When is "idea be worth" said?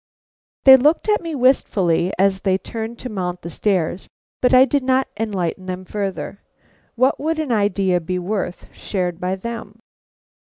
7.51-8.73